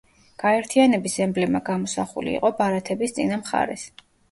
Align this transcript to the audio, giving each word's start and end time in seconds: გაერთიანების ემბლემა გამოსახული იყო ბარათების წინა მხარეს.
გაერთიანების 0.43 1.17
ემბლემა 1.25 1.61
გამოსახული 1.69 2.35
იყო 2.39 2.53
ბარათების 2.63 3.17
წინა 3.21 3.41
მხარეს. 3.45 3.89